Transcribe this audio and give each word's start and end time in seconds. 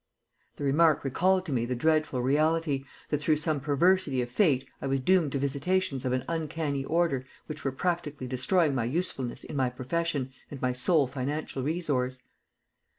The 0.55 0.63
remark 0.63 1.03
recalled 1.03 1.45
to 1.45 1.51
me 1.51 1.63
the 1.67 1.75
dreadful 1.75 2.23
reality, 2.23 2.85
that 3.11 3.19
through 3.19 3.35
some 3.35 3.59
perversity 3.59 4.19
of 4.23 4.31
fate 4.31 4.67
I 4.81 4.87
was 4.87 4.99
doomed 4.99 5.31
to 5.33 5.37
visitations 5.37 6.05
of 6.05 6.11
an 6.11 6.25
uncanny 6.27 6.83
order 6.83 7.23
which 7.45 7.63
were 7.63 7.71
practically 7.71 8.25
destroying 8.25 8.73
my 8.73 8.85
usefulness 8.85 9.43
in 9.43 9.55
my 9.55 9.69
profession 9.69 10.31
and 10.49 10.59
my 10.59 10.73
sole 10.73 11.05
financial 11.05 11.61
resource. 11.61 12.23